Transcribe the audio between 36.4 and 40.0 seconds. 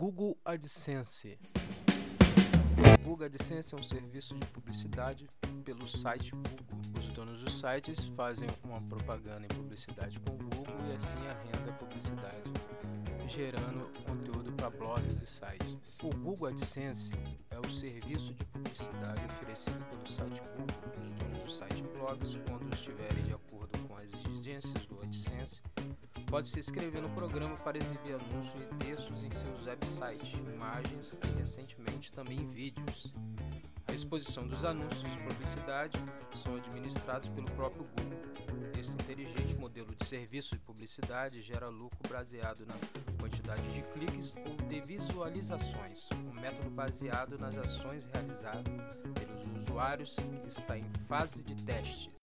administrados pelo próprio Google. Esse inteligente modelo